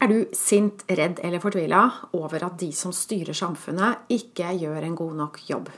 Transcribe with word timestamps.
Er 0.00 0.08
du 0.08 0.30
sint, 0.32 0.80
redd 0.88 1.18
eller 1.20 1.42
fortvila 1.42 1.82
over 2.16 2.46
at 2.46 2.56
de 2.58 2.70
som 2.72 2.92
styrer 2.96 3.36
samfunnet, 3.36 4.06
ikke 4.08 4.48
gjør 4.56 4.86
en 4.86 4.96
god 4.96 5.18
nok 5.18 5.36
jobb? 5.44 5.68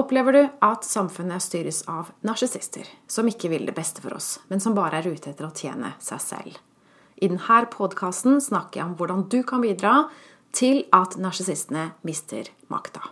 Opplever 0.00 0.32
du 0.32 0.40
at 0.64 0.86
samfunnet 0.88 1.44
styres 1.44 1.82
av 1.90 2.14
narsissister, 2.24 2.88
som 3.10 3.28
ikke 3.28 3.50
vil 3.52 3.68
det 3.68 3.76
beste 3.76 4.00
for 4.00 4.16
oss, 4.16 4.38
men 4.48 4.62
som 4.64 4.76
bare 4.78 5.02
er 5.02 5.10
ute 5.12 5.34
etter 5.34 5.50
å 5.50 5.52
tjene 5.52 5.92
seg 6.00 6.24
selv? 6.24 6.56
I 7.20 7.28
denne 7.28 7.62
podkasten 7.68 8.40
snakker 8.40 8.80
jeg 8.80 8.88
om 8.88 8.96
hvordan 8.96 9.26
du 9.28 9.42
kan 9.44 9.60
bidra 9.60 10.06
til 10.56 10.86
at 10.96 11.18
narsissistene 11.20 11.90
mister 12.06 12.48
makta. 12.72 13.04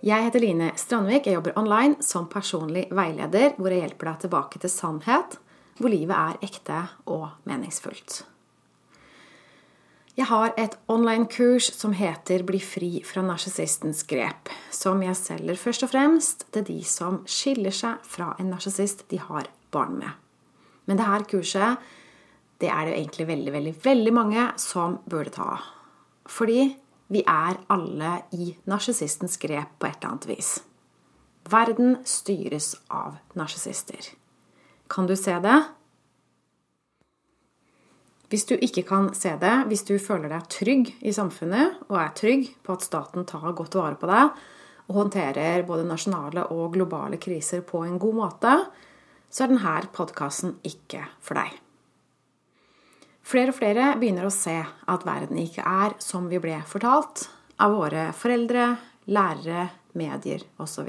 Jeg 0.00 0.24
heter 0.24 0.40
Line 0.40 0.70
Strandvik. 0.80 1.26
Jeg 1.28 1.36
jobber 1.36 1.58
online 1.60 2.00
som 2.00 2.24
personlig 2.32 2.86
veileder, 2.96 3.52
hvor 3.60 3.68
jeg 3.68 3.82
hjelper 3.82 4.08
deg 4.08 4.22
tilbake 4.22 4.60
til 4.62 4.72
sannhet, 4.72 5.36
hvor 5.76 5.92
livet 5.92 6.16
er 6.16 6.38
ekte 6.46 6.78
og 7.04 7.26
meningsfullt. 7.44 8.22
Jeg 10.16 10.26
har 10.30 10.54
et 10.56 10.78
online-kurs 10.88 11.68
som 11.76 11.92
heter 11.92 12.42
'Bli 12.42 12.60
fri 12.60 13.02
fra 13.04 13.20
narsissistens 13.22 14.02
grep', 14.08 14.48
som 14.70 15.02
jeg 15.02 15.16
selger 15.16 15.56
først 15.56 15.82
og 15.82 15.90
fremst 15.90 16.46
til 16.52 16.64
de 16.64 16.82
som 16.84 17.22
skiller 17.26 17.70
seg 17.70 18.00
fra 18.02 18.34
en 18.40 18.50
narsissist 18.50 19.08
de 19.08 19.18
har 19.18 19.48
barn 19.70 19.98
med. 19.98 20.10
Men 20.86 20.96
dette 20.96 21.28
kurset 21.28 21.76
det 22.60 22.68
er 22.68 22.84
det 22.86 22.96
egentlig 22.96 23.26
veldig, 23.26 23.52
veldig, 23.52 23.74
veldig 23.84 24.12
mange 24.12 24.52
som 24.56 24.98
burde 25.08 25.30
ta. 25.30 25.60
Fordi 26.26 26.76
vi 27.10 27.24
er 27.26 27.58
alle 27.72 28.12
i 28.36 28.52
narsissistens 28.70 29.36
grep 29.42 29.74
på 29.78 29.88
et 29.88 29.98
eller 29.98 30.12
annet 30.12 30.28
vis. 30.30 30.50
Verden 31.50 31.96
styres 32.06 32.76
av 32.86 33.18
narsissister. 33.34 34.12
Kan 34.90 35.08
du 35.10 35.16
se 35.18 35.34
det? 35.42 35.58
Hvis 38.30 38.46
du 38.46 38.54
ikke 38.54 38.84
kan 38.86 39.08
se 39.18 39.32
det, 39.42 39.56
hvis 39.66 39.82
du 39.88 39.96
føler 39.98 40.30
deg 40.30 40.46
trygg 40.52 40.92
i 41.02 41.14
samfunnet 41.14 41.80
og 41.88 41.96
er 41.98 42.12
trygg 42.14 42.46
på 42.62 42.76
at 42.76 42.86
staten 42.86 43.26
tar 43.26 43.56
godt 43.58 43.74
vare 43.74 43.98
på 43.98 44.10
deg 44.10 44.36
og 44.90 45.00
håndterer 45.00 45.66
både 45.66 45.88
nasjonale 45.88 46.46
og 46.54 46.76
globale 46.76 47.18
kriser 47.22 47.64
på 47.66 47.82
en 47.86 47.98
god 47.98 48.20
måte, 48.20 48.54
så 49.30 49.44
er 49.44 49.52
denne 49.52 49.74
podkasten 49.94 50.56
ikke 50.66 51.02
for 51.18 51.38
deg. 51.38 51.58
Flere 53.30 53.52
og 53.52 53.60
flere 53.60 53.92
begynner 54.00 54.26
å 54.26 54.34
se 54.34 54.56
at 54.58 55.04
verden 55.06 55.38
ikke 55.38 55.62
er 55.62 55.92
som 56.02 56.24
vi 56.26 56.40
ble 56.42 56.56
fortalt 56.66 57.28
av 57.62 57.76
våre 57.76 58.08
foreldre, 58.16 58.64
lærere, 59.06 59.68
medier 59.94 60.42
osv. 60.58 60.88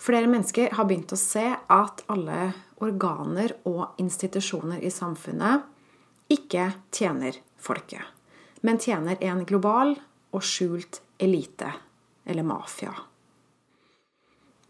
Flere 0.00 0.28
mennesker 0.28 0.74
har 0.76 0.88
begynt 0.88 1.14
å 1.16 1.20
se 1.20 1.46
at 1.56 2.04
alle 2.12 2.50
organer 2.84 3.56
og 3.68 4.00
institusjoner 4.00 4.84
i 4.84 4.92
samfunnet 4.92 5.64
ikke 6.36 6.68
tjener 6.92 7.40
folket, 7.56 8.04
men 8.60 8.80
tjener 8.80 9.16
en 9.24 9.46
global 9.48 9.96
og 10.36 10.44
skjult 10.44 11.00
elite, 11.20 11.72
eller 12.28 12.44
mafia. 12.44 12.92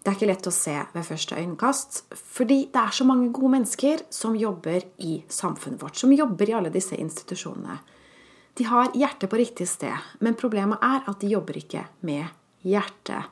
Det 0.00 0.08
er 0.08 0.16
ikke 0.16 0.28
lett 0.30 0.48
å 0.48 0.54
se 0.54 0.74
ved 0.94 1.04
første 1.04 1.36
øyekast, 1.36 1.98
fordi 2.16 2.62
det 2.72 2.80
er 2.80 2.94
så 2.96 3.04
mange 3.04 3.28
gode 3.36 3.52
mennesker 3.58 4.06
som 4.08 4.38
jobber 4.38 4.86
i 5.04 5.18
samfunnet 5.28 5.82
vårt, 5.82 5.98
som 6.00 6.14
jobber 6.14 6.48
i 6.48 6.54
alle 6.56 6.72
disse 6.72 6.96
institusjonene. 6.96 7.76
De 8.56 8.64
har 8.64 8.94
hjertet 8.96 9.28
på 9.30 9.38
riktig 9.40 9.68
sted, 9.68 10.08
men 10.24 10.38
problemet 10.40 10.80
er 10.84 11.04
at 11.04 11.20
de 11.20 11.34
jobber 11.34 11.60
ikke 11.60 11.84
med 12.08 12.32
hjertet. 12.64 13.28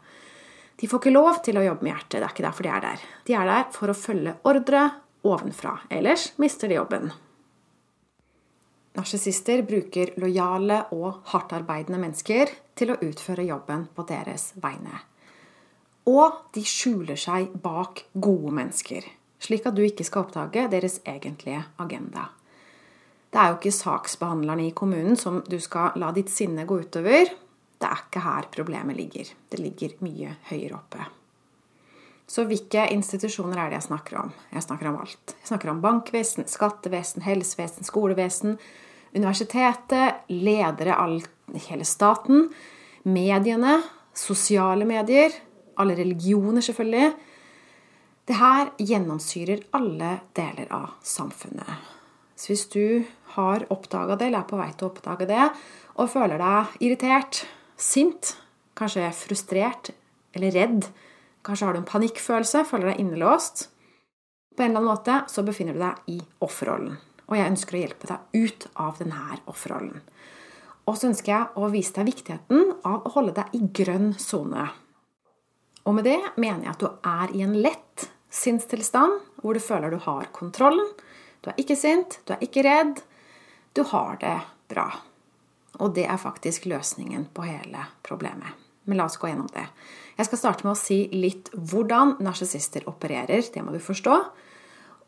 De 0.78 0.86
får 0.86 1.02
ikke 1.02 1.14
lov 1.16 1.40
til 1.46 1.56
å 1.58 1.64
jobbe 1.64 1.88
med 1.88 1.94
hjertet, 1.94 2.18
det 2.18 2.26
er 2.26 2.36
ikke 2.36 2.46
derfor 2.50 2.68
de 2.68 2.74
er 2.74 2.84
der. 2.84 3.08
De 3.24 3.38
er 3.40 3.48
der 3.48 3.66
for 3.74 3.90
å 3.90 3.96
følge 3.96 4.36
ordre 4.52 4.84
ovenfra, 5.24 5.74
ellers 5.90 6.30
mister 6.36 6.68
de 6.68 6.78
jobben. 6.78 7.10
Narsissister 8.98 9.64
bruker 9.64 10.16
lojale 10.20 10.84
og 10.96 11.24
hardtarbeidende 11.32 12.00
mennesker 12.02 12.50
til 12.76 12.92
å 12.92 13.00
utføre 13.08 13.46
jobben 13.48 13.88
på 13.94 14.04
deres 14.08 14.52
vegne. 14.60 15.00
Og 16.08 16.52
de 16.56 16.64
skjuler 16.64 17.18
seg 17.20 17.52
bak 17.62 18.06
gode 18.14 18.54
mennesker, 18.56 19.04
slik 19.42 19.66
at 19.68 19.76
du 19.76 19.84
ikke 19.84 20.06
skal 20.06 20.24
oppdage 20.24 20.68
deres 20.72 21.00
egentlige 21.08 21.60
agenda. 21.82 22.30
Det 23.28 23.40
er 23.40 23.50
jo 23.50 23.58
ikke 23.58 23.74
saksbehandlerne 23.76 24.70
i 24.70 24.74
kommunen 24.76 25.18
som 25.20 25.42
du 25.44 25.58
skal 25.60 25.98
la 26.00 26.08
ditt 26.16 26.32
sinne 26.32 26.64
gå 26.68 26.80
utover. 26.80 27.28
Det 27.78 27.86
er 27.86 28.04
ikke 28.06 28.24
her 28.24 28.48
problemet 28.54 28.96
ligger. 28.96 29.28
Det 29.52 29.60
ligger 29.60 29.98
mye 30.04 30.32
høyere 30.48 30.78
oppe. 30.78 31.04
Så 32.28 32.44
hvilke 32.48 32.82
institusjoner 32.92 33.60
er 33.60 33.70
det 33.70 33.78
jeg 33.78 33.88
snakker 33.88 34.18
om? 34.20 34.32
Jeg 34.52 34.64
snakker 34.64 34.90
om 34.90 34.98
alt. 35.00 35.34
Jeg 35.40 35.48
snakker 35.48 35.72
om 35.72 35.82
bankvesen, 35.84 36.48
skattevesen, 36.48 37.24
helsevesen, 37.24 37.88
skolevesen, 37.88 38.58
universitetet, 39.16 40.24
ledere, 40.28 40.96
all, 40.96 41.22
hele 41.68 41.86
staten, 41.88 42.50
mediene, 43.08 43.78
sosiale 44.12 44.84
medier, 44.88 45.32
alle 45.80 45.96
religioner, 45.98 46.64
selvfølgelig. 46.64 47.12
Det 48.28 48.36
her 48.36 48.72
gjennomsyrer 48.76 49.62
alle 49.76 50.18
deler 50.36 50.68
av 50.74 50.98
samfunnet. 51.06 51.94
Så 52.38 52.52
hvis 52.52 52.66
du 52.70 53.06
har 53.34 53.64
oppdaga 53.72 54.18
det, 54.18 54.28
eller 54.28 54.44
er 54.44 54.50
på 54.50 54.58
vei 54.60 54.68
til 54.74 54.86
å 54.86 54.92
oppdage 54.92 55.26
det, 55.26 55.48
og 55.98 56.10
føler 56.12 56.38
deg 56.38 56.76
irritert, 56.86 57.42
sint, 57.78 58.36
kanskje 58.78 59.08
frustrert 59.16 59.90
eller 60.36 60.54
redd, 60.54 60.86
kanskje 61.46 61.66
har 61.66 61.74
du 61.74 61.80
en 61.82 61.88
panikkfølelse, 61.88 62.66
føler 62.68 62.92
deg 62.92 63.02
innelåst 63.02 63.68
På 64.58 64.64
en 64.64 64.72
eller 64.72 64.80
annen 64.80 64.90
måte 64.90 65.16
så 65.30 65.44
befinner 65.46 65.76
du 65.76 65.82
deg 65.84 66.10
i 66.10 66.18
offerrollen. 66.42 66.96
Og 67.28 67.36
jeg 67.36 67.50
ønsker 67.52 67.76
å 67.76 67.82
hjelpe 67.82 68.08
deg 68.10 68.42
ut 68.42 68.64
av 68.74 68.96
denne 68.98 69.36
offerrollen. 69.46 70.00
Og 70.88 70.96
så 70.98 71.10
ønsker 71.10 71.30
jeg 71.30 71.60
å 71.60 71.68
vise 71.70 71.94
deg 71.94 72.08
viktigheten 72.08 72.72
av 72.88 73.06
å 73.06 73.12
holde 73.14 73.36
deg 73.36 73.54
i 73.54 73.60
grønn 73.78 74.14
sone. 74.18 74.64
Og 75.86 75.94
med 75.96 76.08
det 76.08 76.18
mener 76.36 76.66
jeg 76.66 76.74
at 76.74 76.82
du 76.82 76.88
er 76.88 77.34
i 77.36 77.44
en 77.46 77.56
lett 77.62 78.08
sinnstilstand 78.34 79.20
hvor 79.42 79.56
du 79.56 79.62
føler 79.62 79.92
du 79.92 80.00
har 80.02 80.30
kontrollen. 80.36 80.88
Du 81.40 81.50
er 81.52 81.60
ikke 81.60 81.78
sint, 81.78 82.20
du 82.26 82.34
er 82.34 82.42
ikke 82.44 82.64
redd. 82.66 83.02
Du 83.76 83.84
har 83.92 84.18
det 84.20 84.38
bra. 84.68 84.88
Og 85.78 85.94
det 85.94 86.08
er 86.10 86.18
faktisk 86.20 86.66
løsningen 86.66 87.28
på 87.34 87.46
hele 87.46 87.86
problemet. 88.02 88.56
Men 88.88 88.98
la 88.98 89.06
oss 89.06 89.18
gå 89.20 89.28
gjennom 89.28 89.50
det. 89.52 89.66
Jeg 90.16 90.26
skal 90.26 90.40
starte 90.40 90.66
med 90.66 90.72
å 90.72 90.80
si 90.80 91.02
litt 91.12 91.50
hvordan 91.52 92.16
narsissister 92.24 92.88
opererer. 92.90 93.44
Det 93.52 93.62
må 93.62 93.74
du 93.74 93.82
forstå. 93.82 94.16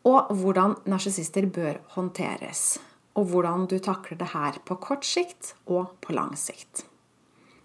Og 0.07 0.31
hvordan 0.37 0.77
narsissister 0.89 1.49
bør 1.51 1.81
håndteres. 1.97 2.77
Og 3.17 3.27
hvordan 3.33 3.65
du 3.67 3.75
takler 3.83 4.21
det 4.21 4.29
her 4.35 4.61
på 4.65 4.77
kort 4.81 5.05
sikt 5.05 5.55
og 5.65 5.97
på 6.05 6.15
lang 6.15 6.37
sikt. 6.39 6.85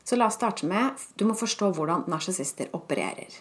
Så 0.07 0.17
la 0.17 0.29
oss 0.31 0.39
starte 0.39 0.67
med 0.71 0.95
du 1.19 1.25
må 1.27 1.35
forstå 1.35 1.73
hvordan 1.75 2.05
narsissister 2.07 2.71
opererer. 2.79 3.33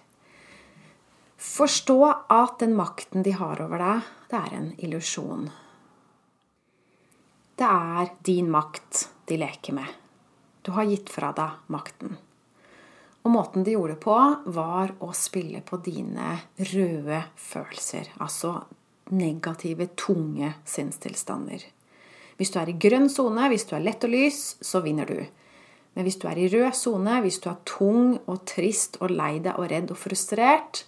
Forstå 1.37 1.99
at 2.33 2.57
den 2.63 2.73
makten 2.73 3.21
de 3.25 3.35
har 3.37 3.61
over 3.61 3.83
deg, 3.83 4.07
det 4.31 4.39
er 4.39 4.55
en 4.57 4.71
illusjon. 4.87 5.49
Det 7.55 7.67
er 7.69 8.09
din 8.25 8.49
makt 8.51 9.05
de 9.29 9.37
leker 9.37 9.77
med. 9.77 9.91
Du 10.65 10.73
har 10.73 10.89
gitt 10.89 11.11
fra 11.13 11.29
deg 11.37 11.69
makten. 11.69 12.17
Og 13.21 13.31
måten 13.33 13.63
de 13.65 13.77
gjorde 13.77 13.93
det 13.93 14.01
på, 14.01 14.17
var 14.57 14.95
å 15.05 15.11
spille 15.13 15.61
på 15.65 15.77
dine 15.85 16.33
røde 16.73 17.21
følelser. 17.37 18.09
Altså 18.17 18.57
negative, 19.13 19.91
tunge 19.93 20.55
sinnstilstander. 20.65 21.61
Hvis 22.37 22.51
du 22.51 22.59
er 22.59 22.73
i 22.73 22.77
grønn 22.81 23.09
sone, 23.09 23.47
hvis 23.53 23.69
du 23.69 23.77
er 23.77 23.85
lett 23.85 24.03
og 24.05 24.13
lys, 24.17 24.55
så 24.65 24.81
vinner 24.85 25.09
du. 25.09 25.19
Men 25.95 26.03
hvis 26.03 26.19
du 26.19 26.27
er 26.27 26.39
i 26.39 26.49
rød 26.51 26.75
sone, 26.75 27.21
hvis 27.23 27.39
du 27.43 27.49
er 27.49 27.61
tung 27.67 28.17
og 28.27 28.43
trist 28.47 28.99
og 28.99 29.13
lei 29.15 29.37
deg 29.39 29.55
og 29.55 29.69
redd 29.71 29.93
og 29.95 29.99
frustrert, 29.99 30.83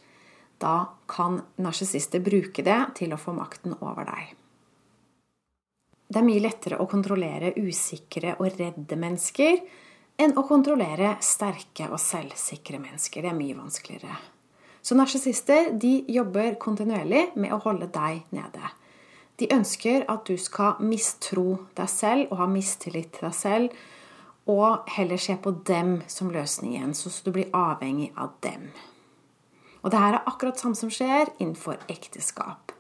da 0.60 0.90
kan 1.08 1.40
narsissister 1.62 2.24
bruke 2.24 2.66
det 2.66 2.80
til 3.00 3.14
å 3.14 3.22
få 3.22 3.36
makten 3.38 3.78
over 3.80 4.08
deg. 4.10 4.34
Det 6.08 6.22
er 6.22 6.28
mye 6.28 6.44
lettere 6.44 6.80
å 6.80 6.88
kontrollere 6.90 7.54
usikre 7.60 8.38
og 8.40 8.56
redde 8.60 9.00
mennesker 9.00 9.60
enn 10.18 10.34
å 10.40 10.46
kontrollere 10.48 11.18
sterke 11.24 11.90
og 11.92 12.00
selvsikre 12.02 12.80
mennesker. 12.82 13.24
Det 13.24 13.32
er 13.32 13.38
mye 13.38 13.58
vanskeligere. 13.58 14.18
Så 14.82 14.96
narsissister 14.96 15.74
jobber 16.08 16.56
kontinuerlig 16.64 17.34
med 17.36 17.52
å 17.52 17.60
holde 17.64 17.90
deg 17.92 18.24
nede. 18.32 18.72
De 19.38 19.50
ønsker 19.54 20.08
at 20.10 20.26
du 20.26 20.40
skal 20.42 20.80
mistro 20.82 21.68
deg 21.78 21.92
selv 21.92 22.32
og 22.32 22.40
ha 22.42 22.48
mistillit 22.50 23.12
til 23.14 23.28
deg 23.28 23.36
selv 23.38 23.84
og 24.48 24.88
heller 24.96 25.20
se 25.22 25.36
på 25.40 25.52
dem 25.68 26.02
som 26.08 26.32
løsningen, 26.32 26.94
så 26.96 27.12
du 27.24 27.34
blir 27.36 27.52
avhengig 27.56 28.12
av 28.16 28.34
dem. 28.46 28.70
Og 29.84 29.92
det 29.92 30.00
her 30.02 30.18
er 30.18 30.30
akkurat 30.30 30.60
samme 30.60 30.76
som 30.80 30.92
skjer 30.92 31.30
innenfor 31.38 31.80
ekteskap. 31.92 32.74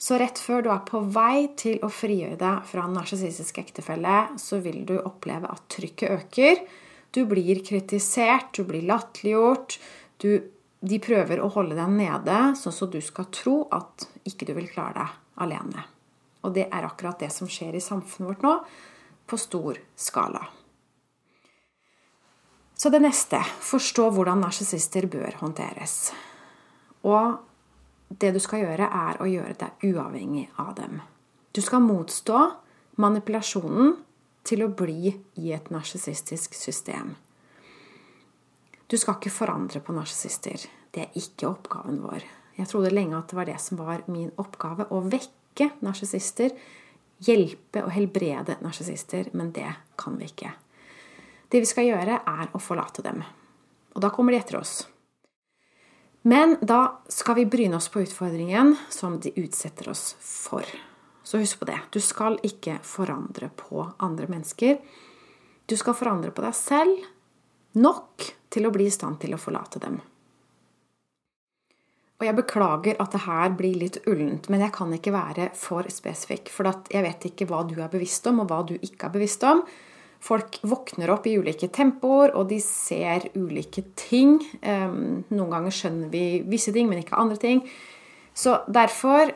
Så 0.00 0.18
rett 0.20 0.40
før 0.42 0.64
du 0.64 0.70
er 0.74 0.82
på 0.84 1.00
vei 1.14 1.46
til 1.56 1.78
å 1.84 1.88
frigjøre 1.92 2.36
deg 2.40 2.64
fra 2.68 2.84
en 2.84 2.96
narsissistisk 2.98 3.60
ektefelle, 3.62 4.16
så 4.40 4.58
vil 4.64 4.82
du 4.88 4.96
oppleve 4.98 5.48
at 5.48 5.64
trykket 5.72 6.16
øker. 6.18 6.64
Du 7.14 7.22
blir 7.30 7.62
kritisert, 7.64 8.50
du 8.58 8.66
blir 8.68 8.84
latterliggjort, 8.88 9.78
de 10.24 10.98
prøver 11.00 11.40
å 11.40 11.52
holde 11.54 11.78
deg 11.78 11.94
nede, 11.94 12.40
sånn 12.58 12.74
at 12.88 12.92
du 12.92 13.00
skal 13.04 13.30
tro 13.32 13.56
at 13.72 14.08
ikke 14.28 14.50
du 14.50 14.52
vil 14.58 14.68
klare 14.72 14.98
deg 14.98 15.44
alene. 15.46 15.86
Og 16.44 16.52
det 16.58 16.66
er 16.68 16.84
akkurat 16.84 17.22
det 17.22 17.30
som 17.32 17.48
skjer 17.48 17.78
i 17.78 17.84
samfunnet 17.84 18.34
vårt 18.34 18.44
nå, 18.44 18.58
på 19.24 19.40
stor 19.40 19.78
skala. 19.96 20.42
Så 22.84 22.90
det 22.92 22.98
neste 23.00 23.38
forstå 23.64 24.10
hvordan 24.12 24.42
narsissister 24.44 25.06
bør 25.08 25.38
håndteres. 25.40 26.10
Og 27.08 27.38
det 28.12 28.34
du 28.34 28.38
skal 28.44 28.60
gjøre, 28.60 28.84
er 28.84 29.22
å 29.24 29.28
gjøre 29.30 29.54
deg 29.56 29.86
uavhengig 29.88 30.42
av 30.60 30.74
dem. 30.76 30.98
Du 31.56 31.62
skal 31.64 31.80
motstå 31.80 32.42
manipulasjonen 33.00 33.94
til 34.44 34.66
å 34.66 34.68
bli 34.76 35.14
i 35.40 35.54
et 35.56 35.70
narsissistisk 35.72 36.52
system. 36.58 37.14
Du 38.84 38.98
skal 39.00 39.16
ikke 39.16 39.32
forandre 39.32 39.80
på 39.80 39.96
narsissister. 39.96 40.66
Det 40.92 41.06
er 41.06 41.16
ikke 41.16 41.48
oppgaven 41.54 42.02
vår. 42.04 42.26
Jeg 42.58 42.68
trodde 42.68 42.92
lenge 42.92 43.16
at 43.16 43.32
det 43.32 43.38
var 43.38 43.48
det 43.48 43.56
som 43.64 43.80
var 43.80 44.04
min 44.12 44.28
oppgave. 44.36 44.90
Å 44.92 45.00
vekke 45.08 45.70
narsissister. 45.80 46.52
Hjelpe 47.24 47.86
og 47.86 47.96
helbrede 47.96 48.58
narsissister. 48.60 49.32
Men 49.32 49.56
det 49.56 49.72
kan 49.96 50.20
vi 50.20 50.28
ikke. 50.28 50.52
Det 51.54 51.60
vi 51.62 51.68
skal 51.70 51.86
gjøre, 51.86 52.16
er 52.26 52.48
å 52.50 52.58
forlate 52.58 53.04
dem. 53.06 53.20
Og 53.94 54.02
da 54.02 54.08
kommer 54.10 54.34
de 54.34 54.40
etter 54.42 54.56
oss. 54.58 54.72
Men 56.26 56.56
da 56.58 56.96
skal 57.06 57.36
vi 57.38 57.44
bryne 57.46 57.78
oss 57.78 57.86
på 57.94 58.02
utfordringen 58.02 58.72
som 58.90 59.20
de 59.22 59.30
utsetter 59.38 59.92
oss 59.92 60.16
for. 60.18 60.66
Så 61.22 61.38
husk 61.38 61.62
på 61.62 61.68
det. 61.70 61.78
Du 61.94 62.00
skal 62.02 62.40
ikke 62.42 62.80
forandre 62.82 63.52
på 63.54 63.86
andre 64.02 64.26
mennesker. 64.34 64.82
Du 65.70 65.76
skal 65.78 65.94
forandre 65.94 66.34
på 66.34 66.42
deg 66.42 66.58
selv 66.58 67.06
nok 67.78 68.26
til 68.50 68.66
å 68.66 68.74
bli 68.74 68.90
i 68.90 68.96
stand 68.98 69.22
til 69.22 69.38
å 69.38 69.42
forlate 69.46 69.78
dem. 69.86 70.02
Og 72.18 72.26
jeg 72.32 72.40
beklager 72.42 72.98
at 72.98 73.14
det 73.14 73.24
her 73.30 73.54
blir 73.54 73.78
litt 73.78 74.02
ullent, 74.10 74.50
men 74.50 74.66
jeg 74.66 74.74
kan 74.74 74.98
ikke 74.98 75.14
være 75.14 75.52
for 75.54 75.86
spesifikk. 75.86 76.50
For 76.50 76.66
jeg 76.90 77.06
vet 77.06 77.30
ikke 77.30 77.46
hva 77.46 77.62
du 77.62 77.78
er 77.78 77.94
bevisst 77.94 78.26
om, 78.26 78.42
og 78.42 78.50
hva 78.50 78.64
du 78.66 78.74
ikke 78.80 79.06
er 79.06 79.20
bevisst 79.20 79.46
om. 79.46 79.62
Folk 80.24 80.56
våkner 80.64 81.10
opp 81.12 81.26
i 81.28 81.34
ulike 81.36 81.68
tempoer, 81.68 82.32
og 82.32 82.48
de 82.48 82.56
ser 82.64 83.26
ulike 83.36 83.82
ting. 83.98 84.38
Noen 84.64 85.50
ganger 85.52 85.74
skjønner 85.74 86.08
vi 86.12 86.40
visse 86.48 86.72
ting, 86.72 86.88
men 86.88 87.02
ikke 87.02 87.18
andre 87.20 87.36
ting. 87.42 87.60
Så 88.32 88.56
derfor, 88.72 89.34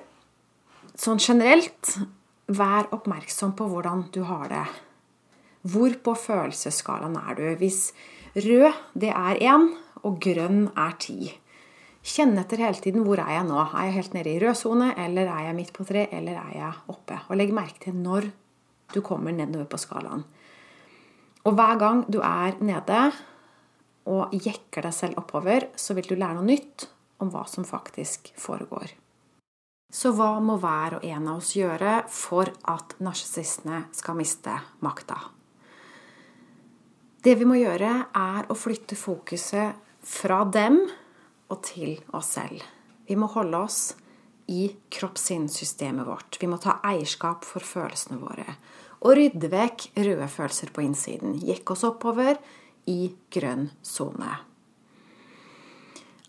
sånn 0.96 1.20
generelt, 1.20 1.98
vær 2.48 2.88
oppmerksom 2.96 3.52
på 3.58 3.66
hvordan 3.68 4.06
du 4.14 4.22
har 4.30 4.48
det. 4.48 4.64
Hvor 5.68 5.92
på 6.00 6.14
følelsesskalaen 6.16 7.18
er 7.20 7.36
du? 7.36 7.44
Hvis 7.60 7.90
Rød, 8.38 8.72
det 8.94 9.08
er 9.10 9.38
én, 9.40 9.70
og 10.06 10.18
grønn 10.22 10.68
er 10.78 10.92
ti. 11.00 11.32
Kjenn 12.06 12.36
etter 12.38 12.60
hele 12.62 12.78
tiden 12.80 13.02
hvor 13.06 13.18
er 13.18 13.32
jeg 13.34 13.46
nå. 13.48 13.56
Er 13.66 13.88
jeg 13.88 13.96
helt 13.96 14.14
nede 14.14 14.30
i 14.30 14.40
rød 14.42 14.56
sone, 14.60 14.92
eller 15.00 15.30
er 15.32 15.48
jeg 15.48 15.56
midt 15.56 15.72
på 15.74 15.86
tre, 15.88 16.04
eller 16.14 16.38
er 16.38 16.52
jeg 16.54 16.74
oppe? 16.92 17.18
Og 17.28 17.40
legg 17.40 17.54
merke 17.56 17.82
til 17.82 17.96
når 17.98 18.28
du 18.94 19.00
kommer 19.04 19.34
nedover 19.34 19.66
på 19.72 19.80
skalaen. 19.80 20.22
Og 21.48 21.56
hver 21.56 21.78
gang 21.80 22.04
du 22.12 22.20
er 22.20 22.58
nede 22.60 23.02
og 24.08 24.34
jekker 24.36 24.84
deg 24.84 24.92
selv 24.92 25.20
oppover, 25.20 25.70
så 25.80 25.96
vil 25.96 26.08
du 26.10 26.16
lære 26.16 26.36
noe 26.36 26.44
nytt 26.44 26.84
om 27.24 27.30
hva 27.32 27.46
som 27.48 27.64
faktisk 27.64 28.28
foregår. 28.36 28.92
Så 29.88 30.12
hva 30.12 30.34
må 30.44 30.58
hver 30.60 30.98
og 30.98 31.04
en 31.08 31.28
av 31.30 31.38
oss 31.40 31.54
gjøre 31.56 32.02
for 32.12 32.50
at 32.68 32.92
narsissistene 33.00 33.86
skal 33.96 34.18
miste 34.18 34.52
makta? 34.84 35.16
Det 37.24 37.32
vi 37.40 37.48
må 37.48 37.56
gjøre, 37.56 37.92
er 38.12 38.50
å 38.52 38.56
flytte 38.56 38.98
fokuset 39.00 39.80
fra 40.04 40.42
dem 40.44 40.82
og 41.48 41.62
til 41.64 41.96
oss 42.16 42.34
selv. 42.36 42.60
Vi 43.08 43.16
må 43.16 43.30
holde 43.32 43.62
oss 43.64 43.80
i 44.52 44.68
kroppssinnssystemet 44.92 46.06
vårt. 46.08 46.36
Vi 46.40 46.48
må 46.48 46.60
ta 46.60 46.76
eierskap 46.84 47.48
for 47.48 47.64
følelsene 47.64 48.20
våre. 48.20 48.58
Og 49.06 49.14
rydde 49.14 49.50
vekk 49.52 49.90
røde 49.98 50.28
følelser 50.30 50.72
på 50.74 50.82
innsiden. 50.82 51.38
Gikk 51.38 51.70
oss 51.74 51.86
oppover 51.86 52.38
i 52.90 53.00
grønn 53.30 53.68
sone. 53.84 54.30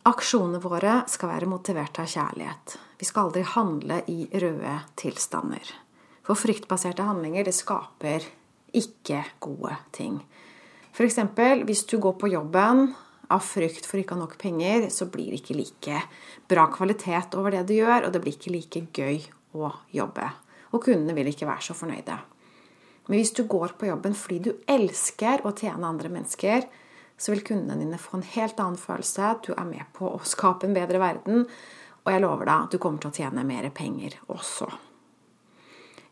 Aksjonene 0.10 0.62
våre 0.64 1.02
skal 1.12 1.34
være 1.34 1.50
motivert 1.50 2.00
av 2.02 2.08
kjærlighet. 2.10 2.78
Vi 3.00 3.08
skal 3.08 3.28
aldri 3.28 3.44
handle 3.46 4.00
i 4.12 4.24
røde 4.42 4.76
tilstander. 5.00 5.74
For 6.26 6.38
fryktbaserte 6.38 7.06
handlinger 7.06 7.48
det 7.48 7.56
skaper 7.58 8.26
ikke 8.76 9.24
gode 9.42 9.76
ting. 9.96 10.20
F.eks. 10.94 11.20
hvis 11.66 11.86
du 11.90 11.98
går 12.02 12.18
på 12.22 12.32
jobben 12.32 12.90
av 13.30 13.44
frykt 13.46 13.86
for 13.86 14.02
ikke 14.02 14.16
å 14.16 14.20
ha 14.20 14.24
nok 14.24 14.38
penger, 14.42 14.90
så 14.94 15.08
blir 15.12 15.34
det 15.34 15.44
ikke 15.44 15.58
like 15.58 16.02
bra 16.50 16.66
kvalitet 16.74 17.38
over 17.38 17.54
det 17.54 17.68
du 17.70 17.76
gjør, 17.78 18.08
og 18.08 18.14
det 18.14 18.22
blir 18.24 18.36
ikke 18.36 18.54
like 18.56 18.84
gøy 18.94 19.22
å 19.58 19.72
jobbe. 19.94 20.28
Og 20.74 20.84
kundene 20.86 21.16
vil 21.18 21.30
ikke 21.32 21.50
være 21.50 21.66
så 21.70 21.78
fornøyde. 21.78 22.18
Men 23.10 23.18
hvis 23.18 23.34
du 23.34 23.44
går 23.50 23.74
på 23.80 23.90
jobben 23.90 24.16
fordi 24.16 24.40
du 24.46 24.52
elsker 24.70 25.42
å 25.44 25.54
tjene 25.58 25.90
andre 25.90 26.12
mennesker, 26.14 26.68
så 27.20 27.34
vil 27.34 27.44
kundene 27.44 27.82
dine 27.82 28.00
få 28.00 28.20
en 28.20 28.30
helt 28.36 28.62
annen 28.62 28.80
følelse. 28.80 29.34
Du 29.44 29.52
er 29.56 29.68
med 29.68 29.90
på 29.98 30.08
å 30.14 30.22
skape 30.24 30.70
en 30.70 30.78
bedre 30.78 31.02
verden, 31.02 31.44
og 32.06 32.14
jeg 32.14 32.24
lover 32.24 32.48
deg 32.48 32.70
du 32.72 32.80
kommer 32.80 33.02
til 33.04 33.12
å 33.12 33.18
tjene 33.18 33.44
mer 33.48 33.68
penger 33.76 34.16
også. 34.32 34.70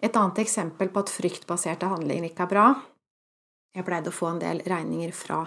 Et 0.04 0.14
annet 0.14 0.44
eksempel 0.44 0.92
på 0.94 1.06
at 1.06 1.14
fryktbaserte 1.14 1.90
handlinger 1.90 2.28
ikke 2.28 2.46
er 2.46 2.52
bra, 2.52 2.68
jeg 3.78 3.86
pleide 3.86 4.10
å 4.10 4.16
få 4.16 4.32
en 4.32 4.42
del 4.42 4.64
regninger 4.66 5.12
fra 5.14 5.44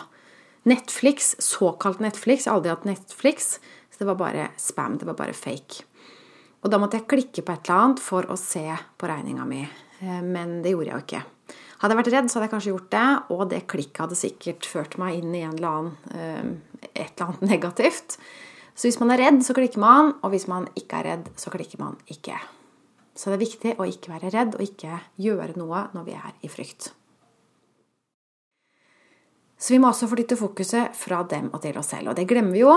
Netflix, 0.68 1.32
såkalt 1.42 2.02
Netflix. 2.04 2.44
Jeg 2.44 2.52
har 2.52 2.60
aldri 2.60 2.70
hatt 2.70 2.86
Netflix, 2.86 3.56
så 3.90 4.02
det 4.02 4.06
var 4.12 4.18
bare 4.20 4.50
spam. 4.60 4.98
Det 5.00 5.08
var 5.08 5.16
bare 5.18 5.34
fake. 5.34 5.86
Og 6.60 6.70
da 6.70 6.78
måtte 6.78 7.00
jeg 7.00 7.08
klikke 7.10 7.42
på 7.42 7.54
et 7.56 7.66
eller 7.66 7.86
annet 7.86 8.02
for 8.04 8.28
å 8.30 8.36
se 8.38 8.66
på 8.70 9.08
regninga 9.10 9.46
mi. 9.48 9.64
Eh, 9.64 10.20
men 10.22 10.60
det 10.62 10.74
gjorde 10.74 10.92
jeg 10.92 10.94
jo 10.94 11.06
ikke. 11.06 11.22
Hadde 11.80 11.94
jeg 11.94 12.00
vært 12.02 12.12
redd, 12.12 12.28
så 12.28 12.36
hadde 12.36 12.46
jeg 12.46 12.52
kanskje 12.52 12.72
gjort 12.74 12.90
det, 12.92 13.08
og 13.32 13.42
det 13.48 13.60
klikket 13.72 14.02
hadde 14.04 14.18
sikkert 14.20 14.68
ført 14.68 14.98
meg 15.00 15.16
inn 15.22 15.32
i 15.32 15.46
eller 15.48 15.68
annen, 15.70 15.92
eh, 16.12 16.86
et 16.92 17.14
eller 17.14 17.30
annet 17.30 17.44
negativt. 17.54 18.18
Så 18.76 18.88
hvis 18.88 19.00
man 19.00 19.12
er 19.14 19.22
redd, 19.24 19.42
så 19.44 19.56
klikker 19.56 19.80
man, 19.80 20.14
og 20.20 20.34
hvis 20.34 20.48
man 20.50 20.68
ikke 20.76 21.00
er 21.00 21.08
redd, 21.08 21.30
så 21.40 21.52
klikker 21.52 21.80
man 21.80 21.96
ikke. 22.12 22.36
Så 23.16 23.28
det 23.28 23.36
er 23.36 23.44
viktig 23.44 23.74
å 23.80 23.88
ikke 23.88 24.12
være 24.12 24.30
redd 24.32 24.56
og 24.56 24.64
ikke 24.64 25.00
gjøre 25.20 25.56
noe 25.60 25.86
når 25.96 26.06
vi 26.06 26.16
er 26.16 26.36
i 26.44 26.52
frykt. 26.52 26.92
Så 29.60 29.74
vi 29.74 29.80
må 29.82 29.90
også 29.90 30.08
flytte 30.08 30.38
fokuset 30.40 30.96
fra 30.96 31.20
dem 31.28 31.50
og 31.52 31.60
til 31.60 31.76
oss 31.76 31.90
selv. 31.92 32.12
Og 32.12 32.16
det 32.16 32.24
glemmer 32.28 32.56
vi 32.56 32.62
jo. 32.62 32.76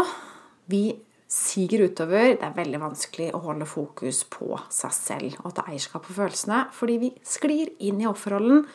Vi 0.67 0.83
siger 1.31 1.85
utover. 1.87 2.33
Det 2.35 2.43
er 2.43 2.57
veldig 2.57 2.81
vanskelig 2.81 3.29
å 3.31 3.41
holde 3.45 3.67
fokus 3.69 4.23
på 4.27 4.51
seg 4.67 4.95
selv 4.95 5.45
og 5.45 5.55
ta 5.55 5.63
eierskap 5.69 6.03
på 6.05 6.17
følelsene, 6.17 6.65
fordi 6.75 6.97
vi 7.05 7.13
sklir 7.23 7.71
inn 7.87 8.03
i 8.03 8.09
offerrollen, 8.09 8.65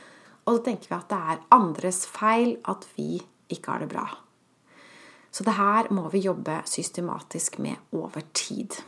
og 0.49 0.57
så 0.57 0.65
tenker 0.65 0.89
vi 0.89 0.97
at 0.97 1.11
det 1.13 1.19
er 1.33 1.45
andres 1.53 2.07
feil 2.09 2.55
at 2.71 2.87
vi 2.97 3.19
ikke 3.53 3.75
har 3.75 3.85
det 3.85 3.91
bra. 3.93 4.07
Så 5.31 5.45
det 5.45 5.59
her 5.59 5.91
må 5.93 6.09
vi 6.09 6.25
jobbe 6.25 6.63
systematisk 6.65 7.59
med 7.61 7.77
over 7.93 8.25
tid. 8.33 8.81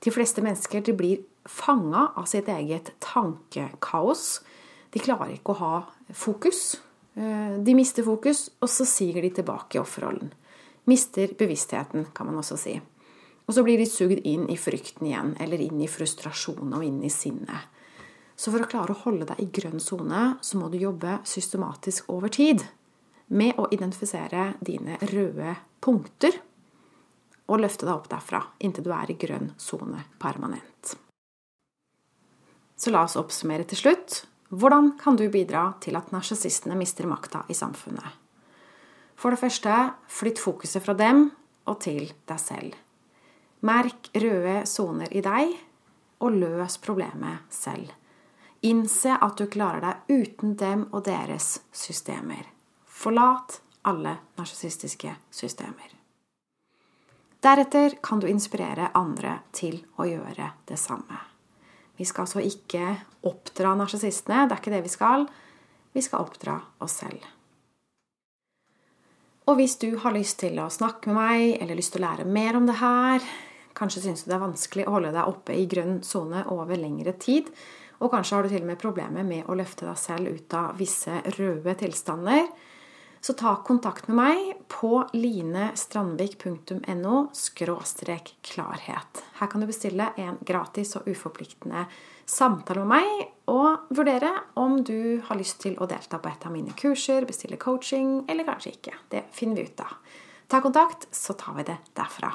De 0.00 0.10
fleste 0.14 0.40
mennesker 0.40 0.80
de 0.80 0.94
blir 0.96 1.24
fanga 1.48 2.08
av 2.16 2.24
sitt 2.30 2.48
eget 2.48 2.94
tankekaos. 3.04 4.40
De 4.94 5.02
klarer 5.02 5.36
ikke 5.36 5.52
å 5.52 5.60
ha 5.60 5.74
fokus. 6.16 6.78
Eh, 7.18 7.58
de 7.60 7.74
mister 7.76 8.06
fokus, 8.06 8.46
og 8.62 8.72
så 8.72 8.86
siger 8.88 9.20
de 9.22 9.34
tilbake 9.40 9.76
i 9.76 9.82
offerrollen. 9.82 10.32
Mister 10.88 11.34
bevisstheten, 11.36 12.08
kan 12.14 12.30
man 12.30 12.40
også 12.40 12.56
si. 12.56 12.78
Og 13.44 13.56
så 13.56 13.64
blir 13.64 13.80
de 13.80 13.88
sugd 13.88 14.24
inn 14.28 14.46
i 14.48 14.56
frykten 14.60 15.08
igjen, 15.08 15.34
eller 15.40 15.60
inn 15.60 15.82
i 15.84 15.90
frustrasjon 15.90 16.72
og 16.72 16.84
inn 16.84 17.02
i 17.04 17.12
sinnet. 17.12 17.68
Så 18.38 18.52
for 18.54 18.62
å 18.62 18.68
klare 18.70 18.94
å 18.94 19.02
holde 19.02 19.26
deg 19.26 19.40
i 19.42 19.48
grønn 19.50 19.80
sone, 19.82 20.36
så 20.40 20.60
må 20.60 20.68
du 20.70 20.78
jobbe 20.78 21.18
systematisk 21.26 22.10
over 22.14 22.30
tid 22.30 22.62
med 23.34 23.58
å 23.58 23.66
identifisere 23.74 24.52
dine 24.62 25.00
røde 25.10 25.56
punkter 25.82 26.38
og 27.48 27.64
løfte 27.64 27.88
deg 27.88 27.96
opp 27.96 28.08
derfra 28.12 28.44
inntil 28.62 28.86
du 28.86 28.92
er 28.94 29.10
i 29.10 29.18
grønn 29.18 29.50
sone 29.58 30.04
permanent. 30.22 30.94
Så 32.78 32.94
la 32.94 33.02
oss 33.08 33.18
oppsummere 33.18 33.66
til 33.66 33.80
slutt. 33.80 34.22
Hvordan 34.54 34.94
kan 35.00 35.18
du 35.18 35.26
bidra 35.32 35.72
til 35.82 35.98
at 35.98 36.12
narsissistene 36.14 36.78
mister 36.78 37.08
makta 37.10 37.42
i 37.50 37.56
samfunnet? 37.58 38.06
For 39.18 39.34
det 39.34 39.42
første, 39.42 39.74
flytt 40.06 40.38
fokuset 40.38 40.84
fra 40.84 40.94
dem 40.94 41.26
og 41.66 41.80
til 41.82 42.06
deg 42.30 42.38
selv. 42.38 42.76
Merk 43.66 44.12
røde 44.14 44.60
soner 44.70 45.10
i 45.10 45.24
deg, 45.24 45.56
og 46.22 46.34
løs 46.38 46.78
problemet 46.82 47.50
selv. 47.50 47.90
Innse 48.60 49.14
at 49.14 49.38
du 49.38 49.46
klarer 49.46 49.84
deg 49.84 50.10
uten 50.10 50.56
dem 50.58 50.88
og 50.90 51.04
deres 51.06 51.60
systemer. 51.70 52.42
Forlat 52.84 53.60
alle 53.86 54.16
narsissistiske 54.38 55.14
systemer. 55.30 55.94
Deretter 57.38 57.94
kan 58.02 58.18
du 58.18 58.26
inspirere 58.26 58.90
andre 58.98 59.38
til 59.54 59.78
å 59.96 60.08
gjøre 60.08 60.50
det 60.66 60.78
samme. 60.80 61.20
Vi 61.98 62.06
skal 62.06 62.26
altså 62.26 62.42
ikke 62.42 62.96
oppdra 63.26 63.76
narsissistene. 63.78 64.46
Det 64.46 64.56
er 64.56 64.62
ikke 64.62 64.74
det 64.74 64.84
vi 64.84 64.90
skal. 64.90 65.28
Vi 65.94 66.02
skal 66.02 66.26
oppdra 66.26 66.58
oss 66.82 66.98
selv. 66.98 67.22
Og 69.48 69.56
hvis 69.56 69.78
du 69.80 69.92
har 70.02 70.12
lyst 70.12 70.40
til 70.42 70.58
å 70.60 70.66
snakke 70.70 71.08
med 71.08 71.16
meg, 71.16 71.44
eller 71.62 71.78
lyst 71.78 71.94
til 71.94 72.02
å 72.02 72.08
lære 72.10 72.26
mer 72.28 72.58
om 72.58 72.66
det 72.68 72.76
her, 72.82 73.22
kanskje 73.78 74.02
syns 74.04 74.24
du 74.24 74.32
det 74.32 74.36
er 74.36 74.44
vanskelig 74.44 74.88
å 74.88 74.96
holde 74.98 75.14
deg 75.14 75.30
oppe 75.30 75.54
i 75.56 75.66
grønn 75.70 76.02
sone 76.04 76.42
over 76.52 76.76
lengre 76.76 77.14
tid, 77.22 77.48
og 77.98 78.12
kanskje 78.12 78.36
har 78.36 78.42
du 78.46 78.52
til 78.52 78.62
og 78.62 78.70
med 78.70 78.80
problemer 78.80 79.24
med 79.26 79.48
å 79.48 79.56
løfte 79.58 79.86
deg 79.88 79.98
selv 79.98 80.34
ut 80.34 80.54
av 80.54 80.76
visse 80.78 81.22
røde 81.38 81.74
tilstander, 81.80 82.44
så 83.20 83.32
ta 83.34 83.56
kontakt 83.66 84.08
med 84.08 84.16
meg 84.16 84.56
på 84.70 85.08
linestrandvik.no 85.12 87.28
klarhet. 88.46 89.24
Her 89.40 89.46
kan 89.50 89.60
du 89.60 89.66
bestille 89.66 90.12
en 90.16 90.38
gratis 90.46 90.96
og 90.96 91.02
uforpliktende 91.10 91.86
samtale 92.28 92.84
med 92.84 92.88
meg, 92.94 93.28
og 93.50 93.78
vurdere 93.96 94.32
om 94.60 94.84
du 94.84 95.20
har 95.24 95.36
lyst 95.40 95.60
til 95.64 95.74
å 95.80 95.86
delta 95.90 96.18
på 96.22 96.28
et 96.30 96.46
av 96.46 96.52
mine 96.54 96.72
kurser, 96.78 97.26
bestille 97.26 97.56
coaching, 97.58 98.22
eller 98.28 98.44
kanskje 98.46 98.72
ikke. 98.76 98.94
Det 99.10 99.22
finner 99.34 99.56
vi 99.56 99.62
ut 99.66 99.80
av. 99.82 99.92
Ta 100.48 100.60
kontakt, 100.64 101.08
så 101.10 101.32
tar 101.34 101.54
vi 101.58 101.62
det 101.68 101.78
derfra. 101.98 102.30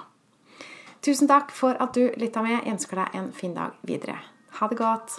Tusen 1.03 1.27
takk 1.27 1.51
for 1.51 1.75
at 1.83 1.95
du 1.95 2.11
lytta 2.19 2.41
med. 2.45 2.59
Jeg 2.59 2.71
ønsker 2.75 2.95
deg 3.01 3.07
en 3.19 3.31
fin 3.35 3.55
dag 3.55 3.71
videre. 3.87 4.17
Ha 4.59 4.63
det 4.71 4.77
godt. 4.79 5.09